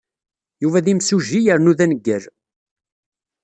Yuba 0.63 0.85
d 0.85 0.87
imsujji 0.93 1.39
yernu 1.45 1.73
d 1.77 1.79
aneggal. 1.83 2.23